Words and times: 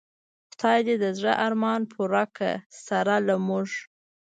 خدای 0.53 0.79
دی 0.87 0.95
د 1.03 1.05
زړه 1.17 1.33
ارمان 1.45 1.81
پوره 1.91 2.23
که 2.37 2.49
سره 2.85 3.15
له 3.27 3.35
مونږه 3.47 3.79